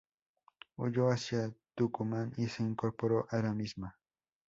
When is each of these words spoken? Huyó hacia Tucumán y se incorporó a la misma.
Huyó 0.77 1.09
hacia 1.11 1.53
Tucumán 1.75 2.33
y 2.35 2.47
se 2.47 2.63
incorporó 2.63 3.27
a 3.29 3.37
la 3.43 3.53
misma. 3.53 3.99